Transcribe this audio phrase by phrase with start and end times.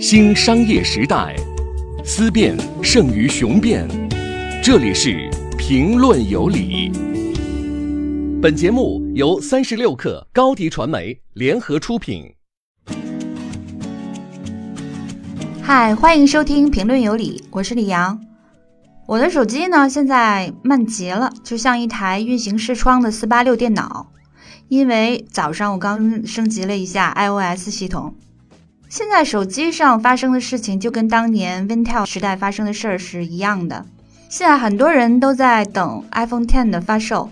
[0.00, 1.36] 新商业时代，
[2.02, 3.86] 思辨胜于雄辩。
[4.62, 6.90] 这里是评论有理。
[8.40, 12.34] 本节目由三十六克高低传媒联合出品。
[15.60, 18.18] 嗨，欢迎收听评论有理，我是李阳。
[19.06, 24.10] 我的手机呢，现在慢极了，就像一台运行视窗的四八六电脑。
[24.68, 28.14] 因为早上我刚升级了一下 iOS 系统，
[28.90, 33.86] 现在手机上发生的事情就跟当年 Wintel 时代发生的事儿是一样的。
[34.28, 37.30] 现在很多人都在等 iPhone Ten 的发售，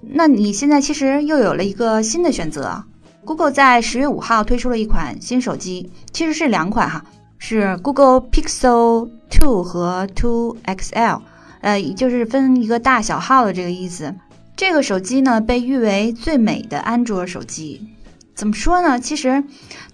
[0.00, 2.84] 那你现在其实又有了一个新的选择。
[3.24, 7.04] Google 在十月五号推出了一款新手机，其实是两款哈，
[7.38, 11.22] 是 Google Pixel Two 和 Two XL，
[11.60, 14.14] 呃，就是分一个大小号的这个意思。
[14.54, 17.88] 这个手机呢，被誉为最美的安卓手机。
[18.34, 18.98] 怎么说呢？
[18.98, 19.42] 其实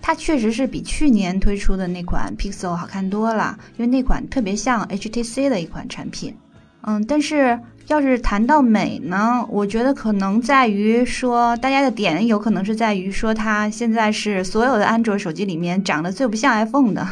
[0.01, 6.35] 它确实是比去年推出的那款 Pixel 好看多了，因为那款特别像 HTC 的一款产品。
[6.83, 17.07] 嗯，但是要是谈到美呢，我觉得可能在于说，大家的点有可能是在于说，它现在是所有的安卓手机里面长得最不像 iPhone 的。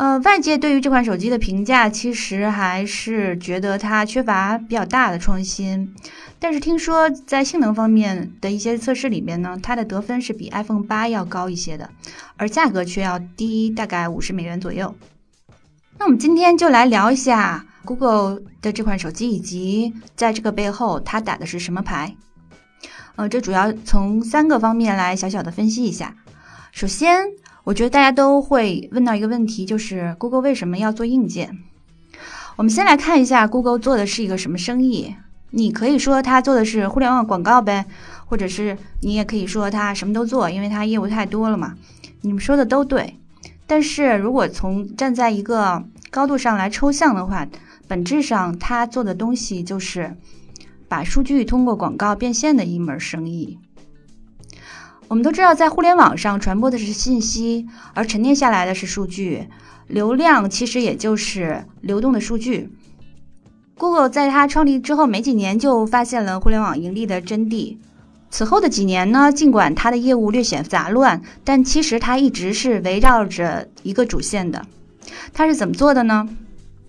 [0.00, 5.94] 呃，外界对于这款手机的评价，其实还是觉得它缺乏比较大的创新。
[6.38, 11.90] 但是听说在性能方面的一些测试里面呢，它的得分是比 iPhone 八要高一些的，
[12.38, 14.94] 而价格却要低大概五十美元左右。
[15.98, 22.16] 那我们今天就来聊一下 Google 的这款手机，以及在这个背后它打的是什么牌。
[23.16, 26.16] 呃，这主要从三个方面来小小的分析一下。
[26.72, 27.26] 首先，
[27.70, 31.56] 我觉得大家都会问到一个问题，就是 Google 为什么要做硬件？
[32.56, 35.14] 我们先来看一下 Google 做的是一个什么生意。
[35.50, 37.86] 你可以说它做的是互联网广告呗，
[38.26, 41.76] 或者是你也可以说它什么都做，因为它业务太多了嘛。
[42.22, 43.14] 你们说的都对，
[43.68, 47.46] 但是如果从站在一个高度上来抽象的话，
[47.86, 50.16] 本质上它做的东西就是
[50.88, 53.60] 把数据通过广告变现的一门生意。
[55.10, 59.48] 我们都知道，在互联网上传播的是信息，而沉淀下来的是数据，
[59.88, 62.70] 流量其实也就是流动的数据。
[63.76, 67.76] Google 在它创立之后没几年就发现了互联网盈利的真谛。
[68.30, 74.64] 此后的几年呢，尽管它的业务略显杂乱，但其实它一直是围绕着一个主线的。
[75.32, 76.28] 它是怎么做的呢？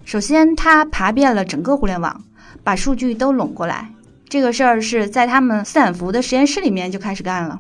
[0.06, 2.24] 首先，它爬遍了整个互联网，
[2.64, 3.90] 把数据都拢过来。
[4.30, 7.60] 这个事儿是在他们斯坦福的实验室里面就开始干了。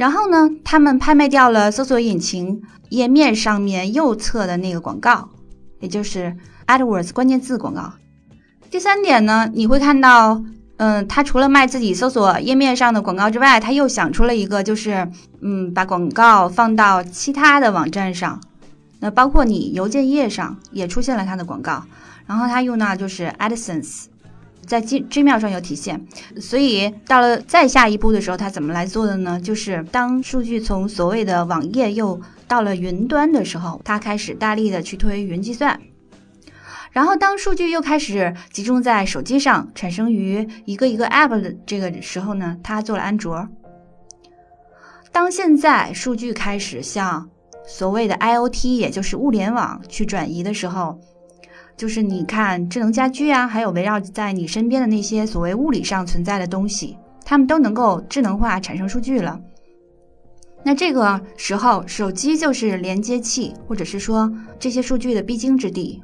[0.00, 5.28] 然后呢，他们拍卖掉了搜索引擎页面上面右侧的那个广告，
[5.80, 6.34] 也就是
[6.66, 7.92] AdWords 关键字广告。
[8.70, 10.42] 第三点呢，你会看到，
[10.78, 15.06] 嗯，他除了卖自己搜索页面上的广告之外，他又想出了一个，就是，
[15.42, 18.40] 嗯，把广告放到其他的网站上，
[19.00, 21.84] 那包括你邮件页上也出现了他的广告。
[22.26, 24.04] 然后他用到就是 AdSense，
[24.66, 26.00] 在 ggm 上有体现。
[26.40, 29.40] 所以到了再下一步的时候，他怎么来做的呢？
[29.40, 35.80] 就是当数据从所谓的网页又到了云端的时候，他开始大力的去推云计算。
[36.92, 43.48] 然后，当数据又开始集中在手机上，产生于一个一个 App 的这个时候呢，他做了安卓。
[45.12, 47.30] 当现在数据开始向
[47.64, 51.00] 所谓的 IOT，也就是物联网去转移的时候，
[51.80, 59.40] 就是你看智能家居啊，还有围绕在你身边的那些所谓物理上存在的东西，它们都能够智能化产生数据了。
[60.62, 66.02] 那这个时候，手机就是连接器，或者是说这些数据的必经之地。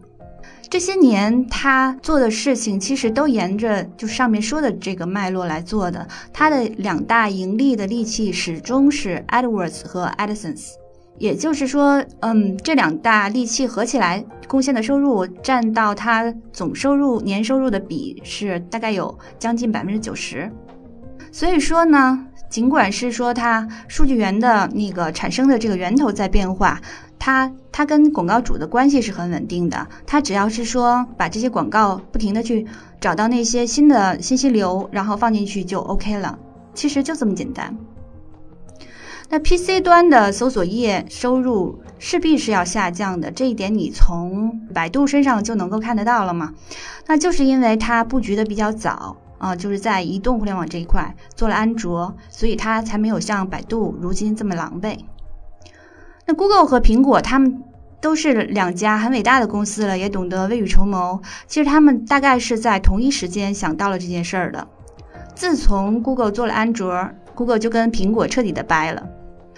[0.70, 6.08] 这些年他做的事情，其实都沿着就上面说的这个脉络来做的。
[6.32, 10.70] 他的两大盈利的利器始终是 AdWords 和 AdSense，
[11.18, 20.50] 也就是说，嗯，这两大利器合起来贡献的收入占到他总收入年收入的比是大概有将近百分之九十。
[21.32, 26.80] 所以说呢，尽管是说它数据源的那个产生的这个源头在变化。
[27.18, 32.66] 它它跟广告主的关系是很稳定的，它只要是说把这些广告不停的去
[33.00, 36.38] 找到那些新的信息流，然后放进去就 OK 了。
[36.74, 37.74] 其实就这么简单。
[39.28, 46.54] 那 PC 端的搜索页收入势必是要下降的，这一点你从百度身上就能够看得到了嘛？
[47.06, 54.96] 那就是因为它布局的比较早啊，就是在移动互联网这一块做了安卓，所以它才没有像百度如今这么狼狈。
[56.26, 57.62] 那 Google 和苹果，他们
[58.00, 61.20] 都是两家很伟大的公司了，也懂得未雨绸缪。
[61.48, 64.68] 其实他们大概是在同一时间想到了这件事儿的。
[65.34, 69.06] 自从 Google 做了安卓，Google 就跟苹果彻底的掰了。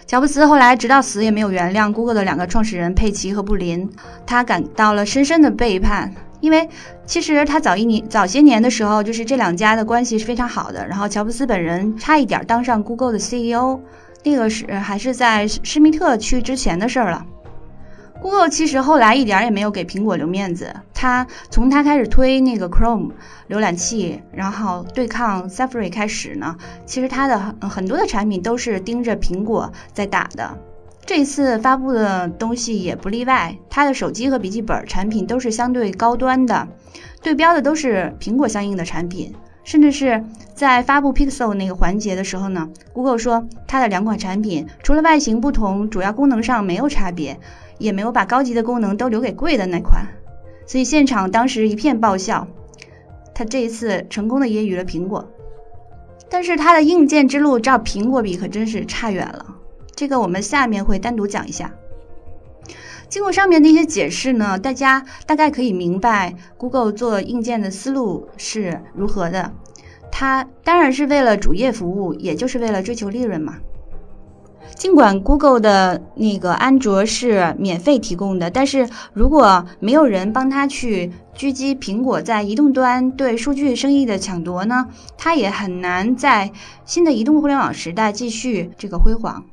[0.08, 3.87] 乔布斯后来直到死也没有原谅 Google 的两个创始人佩奇和布林，
[4.25, 6.10] 他感到了深深的背叛。
[6.40, 6.66] 因为
[7.05, 10.88] 其实他早一年早些年的时候，就是这两家的关系是非常好的。
[10.88, 13.78] 然后乔布斯本人差一点当上 Google 的 CEO，
[14.25, 17.26] 那个是还是在施密特去之前的事儿了。
[18.20, 20.75] Google 其实后来一点也没有给苹果留面子。
[20.93, 23.12] 他从他开始推那个 Chrome
[23.49, 27.38] 浏览器，然后对抗 Safari 开始呢，其实他的
[27.69, 30.59] 很多的产品都是盯着苹果在打的。
[31.06, 36.69] 这一次发布的东西也不例外，它的手机和笔记本产品都是相对高端的，
[37.23, 39.32] 对标的都是苹果相应的产品，
[39.65, 40.23] 甚至是
[40.55, 47.41] 在发布 Pixel 那个环节的时候呢，Google 说它的两款产品除了外形不同，主要功能上没有差别，
[47.79, 50.07] 也没有把高级的功能都留给贵的那款，
[50.67, 52.47] 所以现场当时一片爆笑。
[53.35, 55.25] 它这一次成功的揶揄了苹果，
[56.29, 59.55] 但是它的硬件之路照苹果比可真是差远了。
[59.95, 61.73] 这个我们下面会单独讲一下。
[63.09, 69.53] 经过上面的一些解释呢，大家大概可以明白 Google 做硬件的思路是如何的。
[70.11, 73.59] 它当然是为了主业服务，也就是为了追求利润嘛。
[74.76, 84.87] 尽管 Google 的那个安卓是免费提供的，但是如果没有人帮他去狙击苹果在移动端对数据生意的抢夺呢，
[85.17, 86.53] 他也很难在
[86.85, 89.47] 新的移动互联网时代继续这个辉煌。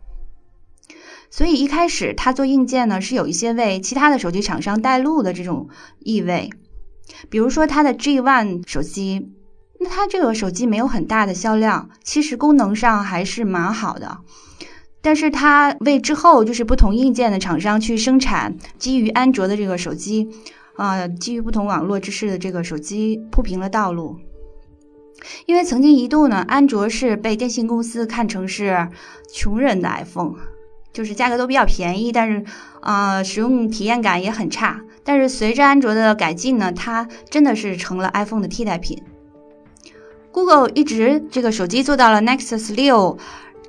[1.32, 5.70] 所以一开始他做硬件呢，是有一些为其他的手机厂商带路的这种
[6.00, 6.50] 意味。
[7.30, 9.32] 比如说他的 G One 手机，
[9.80, 14.20] 那它这个手机没有很大的销量，其实功能上还是蛮好的。
[15.06, 20.28] 但是它为之后就是不同硬件的厂商去生产基于安卓的这个手机，
[20.78, 24.18] 啊，基于不同网络支持的这个手机铺平了道路。
[25.46, 28.90] 因为曾经一度呢，安卓是被电信公司看成是
[29.32, 30.34] 穷人的 iPhone。
[30.92, 32.46] 就是价格都比较便宜，但是，
[32.82, 34.82] 呃，使用体验感也很差。
[35.04, 39.04] 但是随着安卓的改进呢，它真的是成了 iPhone 的替代品。
[40.32, 43.18] Google 一直这个手机做到了 Nexus 六，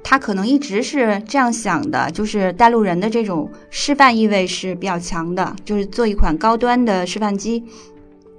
[0.09, 7.65] 它可能一直是这样想的，就是带路人的这种示范意味是比较强的，就是做一款高端的示范机。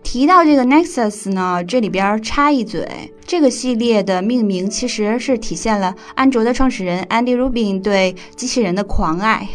[0.02, 9.46] 提到这个 Nexus 呢，这里边插一嘴，这个系列的命名其实是体现了安卓的创始人 Andy Rubin 对机器人的狂爱。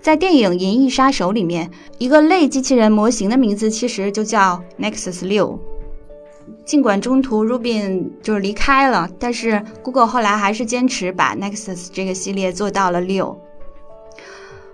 [0.00, 5.56] 在电影《银翼杀手》里面，一个类机器人模型的名字其实就叫 Nexus 六。
[6.70, 13.36] 尽管中途 Rubin 就是离开了，但是 Google 后来还是坚持把 Nexus 这个系列做到了六。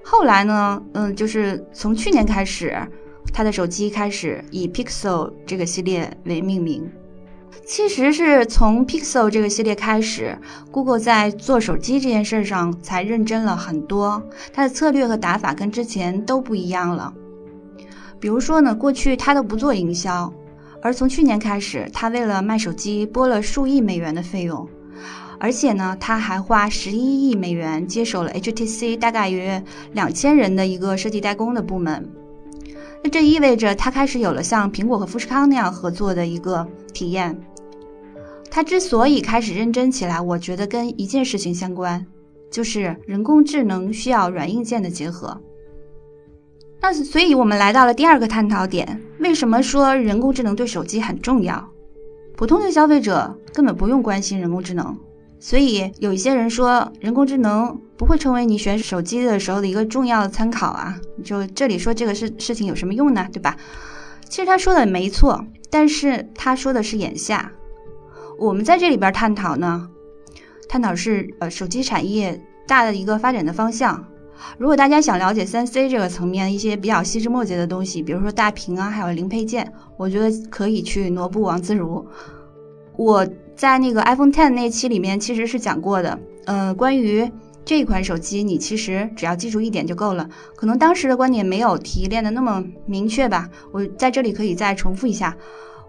[0.04, 2.76] 后来呢，嗯，就是从去年开始。
[3.32, 6.86] 它的手机开始以 Pixel 这个系列为命名，
[7.64, 10.38] 其实是从 Pixel 这个系列开始
[10.70, 14.22] ，Google 在做手机这件事上才认真了很多。
[14.52, 17.14] 它的策略和打法跟之前都不一样了。
[18.20, 20.32] 比如说呢，过去它都不做营销，
[20.86, 24.68] 而从去年开始，他为了卖手机拨了数亿美元的费用，
[25.36, 29.60] 而且呢，他还花十一亿美元接手了 HTC 大概约
[29.94, 32.08] 两千人的一个设计代工的部门。
[33.02, 37.36] 那这意味着他开始有了像苹果和富士康那样合作的一个体验。
[38.48, 42.06] 他之所以开始认真起来，我觉得跟一件事情相关，
[42.48, 45.36] 就是人工智能需要软硬件的结合。
[46.80, 51.68] 那所以我们来到了第二个探讨点：为什么说人工智能对手机很重要？
[52.36, 54.96] 普通的消费者根本不用关心人工智能。
[55.38, 60.98] 所以有一些人说，人工智能不会成为你选手机的时候的一个重要的参考啊。
[61.24, 63.26] 就这里说这个事事情有什么用呢？
[63.32, 63.56] 对吧？
[64.28, 67.52] 其实他说的没错，但是他说的是眼下。
[68.38, 69.88] 我们在这里边探讨呢，
[70.68, 74.06] 探讨是呃手机产业大的一个发展的方向。
[74.58, 82.06] 如果大家想了解三 C 这个层面一些比较细枝末节的东西，比如说大屏啊，还有零配件，我觉得可以去挪步王自如。
[82.96, 83.26] 我。
[83.56, 86.20] 在那个 iPhone Ten 那期里面，其实是讲过的。
[86.44, 87.26] 呃，关于
[87.64, 90.28] 这一款手机，你其实只要记住一点就够了。
[90.54, 93.48] 可能当时的观点没有提炼的那么明确吧。
[93.72, 95.34] 我在这里可以再重复一下。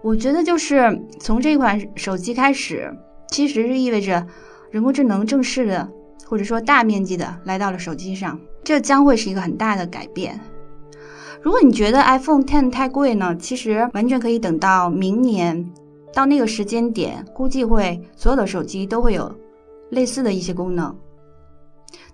[0.00, 2.90] 我觉得就是从这款手机开始，
[3.30, 4.26] 其实是意味着
[4.70, 5.86] 人工智能正式的
[6.28, 10.38] 或者说大面积的来到了手机上，这将会是一个很大的改变。
[11.40, 15.68] 如果你觉得 iPhone Ten 太贵呢，其实完全可以等到明年。
[16.12, 19.32] 到那个时间点，估计会所有的手机都会有
[19.90, 20.94] 类似的一些功能。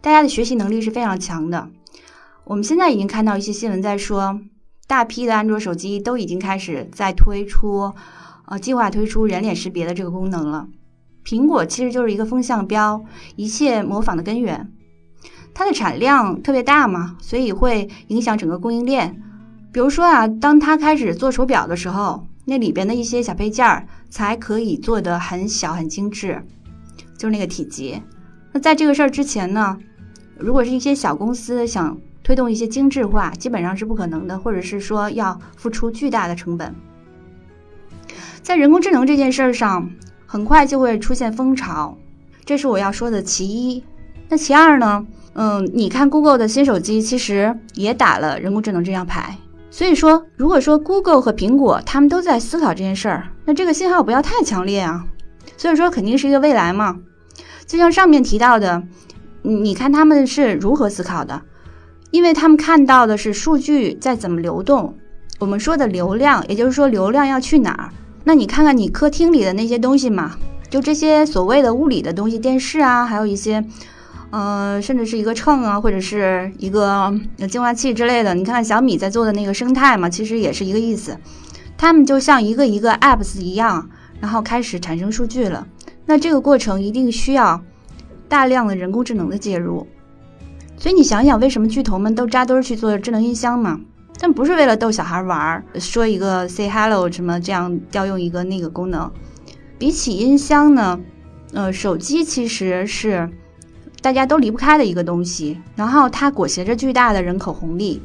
[0.00, 1.66] 大家的学习能力是非常强的。
[2.44, 4.38] 我们现在已经看到一些新闻在说，
[4.87, 7.90] 大批的安卓手机都已经开始在推出，
[8.47, 10.68] 呃，计划推出人脸识别的这个功能了。
[11.25, 13.04] 苹果其实就是一个风向标，
[13.37, 14.71] 一切模仿的根源。
[15.54, 19.23] 它的产量特别大嘛，所以会影响整个供应链。
[19.73, 26.45] 比如说啊，当它开始做手表的时候，那里边的一些小配件儿才可以做得很小很精致，
[27.16, 28.02] 就是那个体积。
[28.52, 29.78] 那在这个事儿之前呢，
[30.37, 36.75] 如果是一些小公司想推动一些精致化，基本上是不可能的，或者是说要付出巨大的成本。
[38.43, 39.90] 在人工智能这件事儿上，
[40.35, 41.97] 很快就会出现风潮，
[42.45, 43.85] 这是我要说的其一。
[44.29, 45.07] 那其二呢？
[45.35, 49.38] 嗯，你看 Google 的新手机其实也打了人工智能这张牌。
[49.71, 55.05] 所以说，如果说 Google 和苹果他们都在思考这件事儿，那这个信号不要太强烈啊。
[55.57, 56.97] 所以说，肯定是一个未来嘛。
[57.64, 58.83] 就像上面提到的，
[59.43, 61.43] 你看他们是如何思考的？
[62.11, 64.99] 因为他们看到的是数据在怎么流动。
[65.38, 67.91] 我们说的流量，也就是说流量要去哪儿？
[68.25, 70.37] 那你看看你客厅里的那些东西嘛，
[70.71, 73.62] 就这些所谓的物理的东西，电视啊，还有一些，
[74.31, 77.14] 呃，甚至是一个秤啊，或者是一个
[77.50, 78.35] 净化器之类的。
[78.35, 81.16] 你看看小米在做的那个生态嘛，其实也是一个意思。
[81.76, 83.88] 他们就像一个一个 apps 一样，
[84.21, 85.66] 然后开始产生数据了。
[86.07, 87.61] 那这个过程一定需要
[88.26, 89.87] 大量的人工智能的介入。
[90.78, 93.81] 所以你想想，为什么巨头们都扎堆去做智能音箱嘛？
[94.26, 99.12] 但不是为了逗小孩玩儿，说一个 say hello 什么这样调用一个那个功能。
[99.78, 100.99] 比起音箱呢，
[101.52, 103.28] 呃，手机其实是
[104.00, 105.61] 大家都离不开的一个东西。
[105.76, 108.00] 然后它裹挟着巨大的人口红利，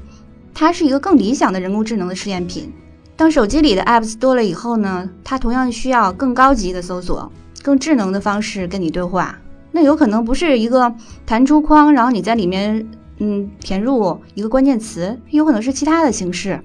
[0.54, 2.70] 它是一个更理想的人工智能的试验品。
[3.16, 7.32] 当手机里的 apps 多了以后呢，它同样需要更高级的搜索、
[7.64, 9.40] 更智能的方式跟你对话。
[9.72, 10.94] 那有可能不是一个
[11.26, 12.86] 弹出框，然后你在里面。
[13.22, 16.62] 嗯，填入一个关键词，有可能是其他的形式，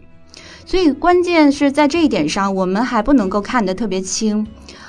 [0.65, 4.47] 所以关键是在这一点上，我们还不能够看得特别清。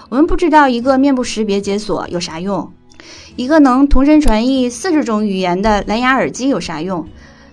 [0.10, 2.72] 我们不知道一个面部识别解锁有啥用，
[3.36, 7.08] 一个能同声传译四十种语言的蓝牙耳机有啥用？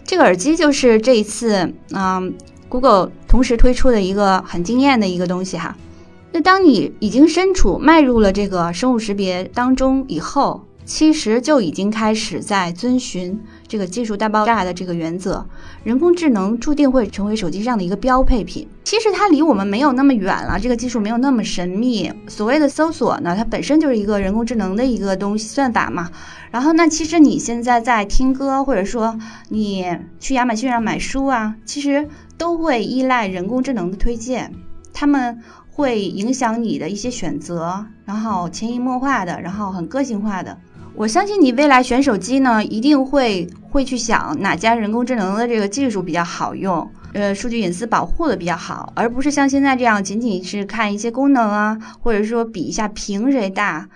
[0.05, 2.35] 这个耳机就是这一次，嗯
[2.69, 5.75] ，Google 同时推出的一个很惊艳的一个东西哈。
[6.33, 10.65] 那当你已经身处迈入了这个生物识别当中以后。
[10.85, 13.39] 其实就已经开始在遵循
[13.73, 15.47] 这个技术大爆炸的这个原则，
[15.83, 18.69] 人工智能注定会成为手机上的一个标配品。
[18.85, 22.13] 其实它离我们没有那么远了，这个技术没有那么神秘。
[22.29, 26.11] 所谓的搜索呢，它本身就是一个人工智能的一个东西算法嘛。
[26.51, 29.87] 然后那其实你现在在听歌，或者说你
[30.21, 34.53] 去亚马逊上买书啊，其实都会依赖人工智能的推荐，
[34.93, 40.59] 他们会影响你的一些选择，然后潜移默化的，然后很个性化的。
[40.95, 53.89] 我相信你未来选手机呢，一定会会去想哪家人工智能的这个技术比较好用，呃，数据隐私保护的比较好，而不是像现在这样仅仅是看一些功能啊，或者说比一下屏谁大。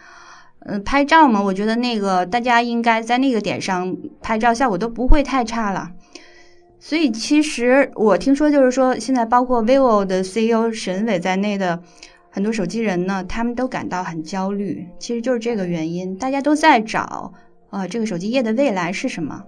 [0.60, 5.90] 嗯，拍照嘛，我觉得那个大家应该在那个点上拍照效果都不会太差了。
[6.80, 11.80] 所以其实我听说就是说，现在包括 vivo 的 CEO 沈伟在内的。
[12.36, 17.32] 很多手机人呢，他们都感到很焦虑，其实就是这个原因，大家都在找，
[17.70, 19.42] 呃，这个手机业的未来是什么？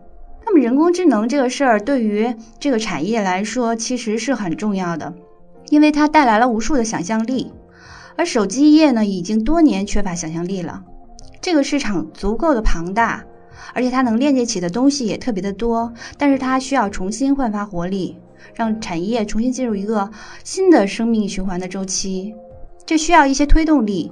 [0.47, 5.13] 那么人工智能这个事儿对于这个产业来说，其实是很重要的，
[5.69, 7.53] 因为它带来了无数的想象力，
[8.17, 10.83] 而手机业呢，已经多年缺乏想象力了。
[11.43, 13.23] 这个市场足够的庞大，
[13.75, 18.17] 而且它能链接起的东西也特别的多，但是它需要重新焕发活力，
[18.55, 20.11] 让产业重新进入一个
[20.43, 22.35] 新的生命循环的周期。
[22.89, 24.11] 这需要一些推动力，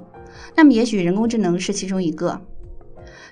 [0.55, 2.39] 那么也许人工智能是其中一个。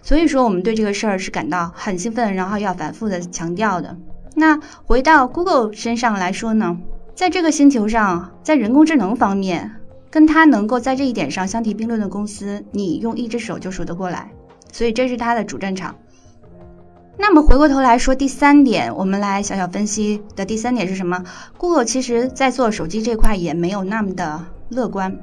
[0.01, 3.95] 所以说，我们对这个事儿是感到很兴奋，然后要反复的强调的。
[4.33, 6.79] 那回到 Google 身上来说呢，
[7.13, 9.75] 在这个星球上，在人工智能方面，
[10.09, 14.31] 跟它能够在这一点上相提并论的公司，你用一只手就数得过来。
[14.71, 15.95] 所以这是它的主战场。
[17.19, 21.23] 那么回过头来说第三点，我们来小小分析的第三点是什么
[21.55, 25.15] ？Google 其实在做手机这块也没有那么的乐观。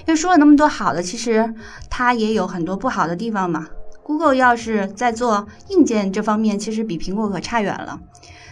[0.00, 1.54] 因为说了那么多好的，其实
[1.90, 3.68] 它也有很多不好的地方嘛。
[4.02, 8.00] Google 要是在做硬件这方面，其实比苹果可差远了。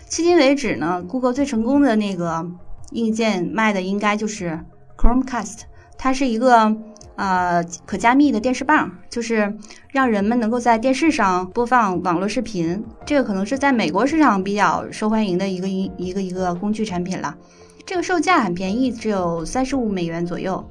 [0.08, 2.46] 迄今为止呢，Google 最成功的那个
[2.92, 4.60] 硬件卖的应该就是
[4.96, 5.62] Chromecast，
[5.98, 6.76] 它是一个
[7.16, 9.56] 呃可加密的电视棒，就是
[9.90, 12.84] 让人们能够在电视上播放网络视频。
[13.04, 17.36] 这个可能是在美国市场比较受欢迎的一个一一个一个工具产品了。
[17.84, 20.64] 这个售价很便宜，只有三十五美元左右。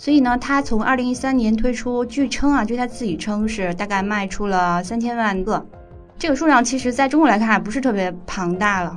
[0.00, 5.62] 所以呢，它从二零一三年推出，据称啊，据他自己称是大概卖出了三千万个，
[6.18, 8.96] 这个数量其实在中国来看还不是特别庞大了。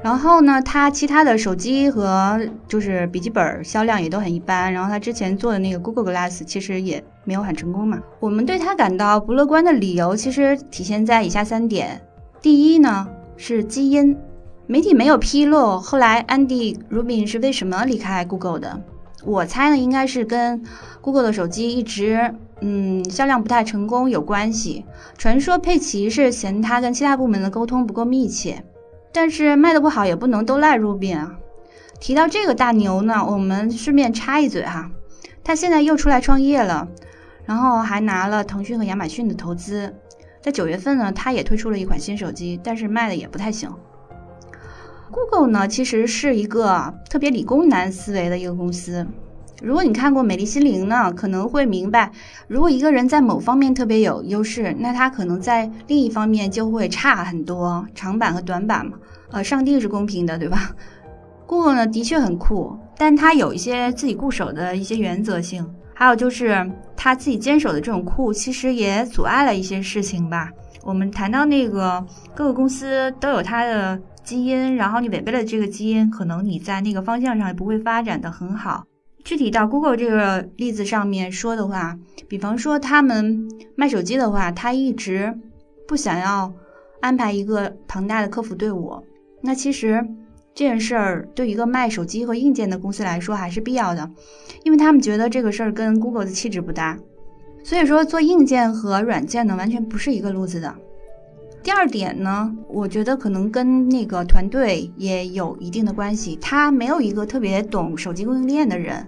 [0.00, 4.72] 然后呢，他其他的手机和就是笔记本销量也都很一般。
[4.72, 7.98] 然后他之前做的那个 Google Glass 其实也没有很成功嘛。
[8.20, 12.00] 我们对他感到不乐观的理由其实体现在以下三点。
[12.40, 14.16] 第一呢是基因，
[14.68, 18.80] 媒体没有披露后来 Andy Rubin 是为什么离开 Google 的。
[19.28, 20.62] 我猜呢应该是跟
[21.02, 24.86] Google 的手机一直嗯销量不太成功有关系。
[25.18, 28.64] 传说佩奇是嫌他跟其他部门的沟通不够密切。
[29.12, 31.36] 但是卖的不好也不能都赖 Rubin 啊。
[32.00, 34.90] 提到这个大牛呢，我们顺便插一嘴哈，
[35.44, 36.88] 他现在又出来创业了，
[37.44, 39.94] 然后还拿了腾讯和亚马逊的投资。
[40.40, 43.70] 在九月份呢，他也推出了一款新手机，但是卖的也不太行。
[45.10, 49.06] Google 呢，其实是一个特别理工男思维的一个公司。
[49.60, 52.12] 如果你看过《美丽心灵》呢，可能会明白，
[52.46, 57.84] 如果一个人在某方面特别有优势，那他可能在另一方面就会差很多。
[57.94, 58.92] 长板和短板嘛，
[59.32, 60.76] 呃，上帝是公平的，对吧
[61.46, 70.50] ？Google 呢，的确很酷，但它有一些自己固守的一些原则性，还有就是他自己坚守的这种酷，其实也阻碍了一些事情吧。
[70.82, 78.84] 我们谈到那个各个公司都有它的基因，然后你违背了这个基因，可能你在那个方向上也不会发展的很好。
[79.22, 81.96] 具体到 Google 这个例子上面说的话，
[82.28, 85.38] 比方说他们卖手机的话，他一直
[85.86, 86.52] 不想要
[87.00, 89.00] 安排一个庞大的客服队伍。
[89.40, 90.04] 那其实
[90.58, 94.10] 这件事儿对一个卖手机和硬件的公司来说还是必要的，
[94.64, 96.98] 因为他们觉得这个事儿跟 Google 的气质不搭。
[97.62, 100.74] 所以说做硬件和软件呢，完全不是一个路子的。
[101.62, 106.36] 第二点呢，我觉得可能跟那个团队也有一定的关系。
[106.40, 109.06] 他没有一个特别懂手机供应链的人，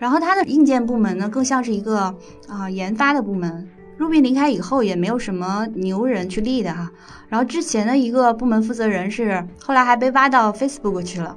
[0.00, 2.12] 然后他的硬件部门呢，更像是一个
[2.48, 3.68] 啊研发的部门。
[3.98, 6.90] Ruby 离开以后，也没有什么牛人去立的哈。
[7.28, 11.36] 然后之前的一个部门负责人是后来还被挖到 Facebook 去了。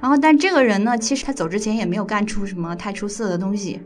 [0.00, 3.80] 然后但这个人呢，其实他走之前也没有干出什么太出色的东西。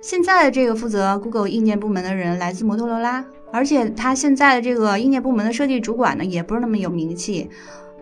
[0.00, 3.24] 现在的这个负责 Google 硬件部门的人来自摩托罗拉。
[3.50, 7.48] 而且他现在的这个硬件部门的设计主管呢，也不是那么有名气，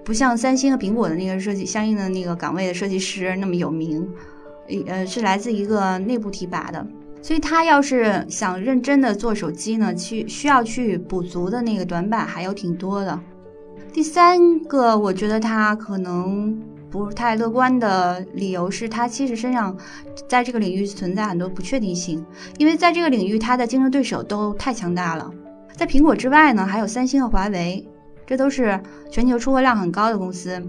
[0.04, 4.08] 不像三星和苹果的那个设计相应的那个岗位的设计师那么有名，
[4.88, 6.84] 呃，是来自一个内部提拔的。
[7.26, 13.18] 所以他要是想认真的做手机呢，去需要去补足的那个短板还有挺多的。
[13.92, 16.56] 第三个，我觉得他可能
[16.88, 19.76] 不太乐观的理由是他其实身上
[20.28, 22.24] 在这个领域存在很多不确定性，
[22.58, 25.28] 因为在这个领域他的竞争对手都太强大了。
[25.74, 27.84] 在苹果之外呢，还有三星和华为，
[28.24, 30.62] 这都是全球出货量很高的公司。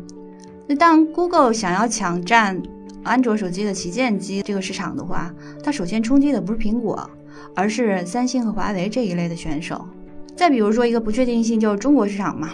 [0.66, 2.60] 那当 Google 想要抢占
[3.08, 7.10] 安卓手机的旗舰机这个市场的话，它首先冲击的不是苹果，
[7.56, 9.88] 而是三星和华为这一类的选手。
[10.36, 12.50] 再比如说一个不确定性就是中国市场嘛，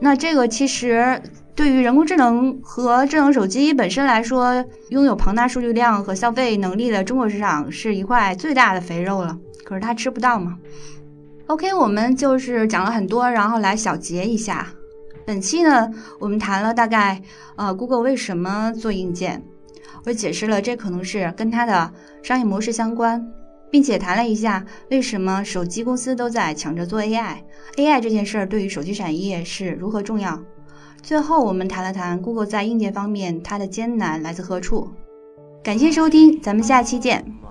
[0.00, 1.22] 那这个其实
[1.54, 9.38] 对于人工智能和智能手机本身来说，拥有庞大数据量和消费能力的中国市场是一块最大的肥肉了。
[9.64, 10.58] 可是它吃不到嘛。
[11.46, 14.66] OK，我们就是讲了很多，然后来小结一下。
[15.26, 17.22] 本期呢，我们谈了大概，
[17.56, 19.42] 呃，Google 为什么做硬件，
[20.04, 21.90] 我解释了这可能是跟它的
[22.22, 23.26] 商业模式相关，
[23.70, 30.38] 并且谈了一下为什么手机公司都在抢着做 AI，AI 这件事儿对于手机产业是如何重要。
[31.02, 34.90] 最后，我们谈了谈 Google 在硬件方面它的艰难来自何处。
[35.62, 37.43] 感谢收听，咱们下期见。